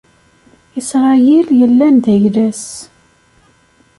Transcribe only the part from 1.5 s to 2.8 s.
yellan d ayla-s.